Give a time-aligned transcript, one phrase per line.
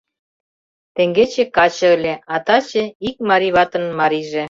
[0.95, 4.39] —Теҥгече каче ыле, а таче— ик марий ватын марийже.